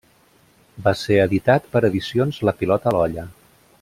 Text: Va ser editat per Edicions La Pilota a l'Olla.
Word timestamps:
Va 0.87 0.93
ser 1.01 1.19
editat 1.25 1.69
per 1.75 1.83
Edicions 1.91 2.41
La 2.51 2.55
Pilota 2.63 2.91
a 2.93 2.95
l'Olla. 2.97 3.27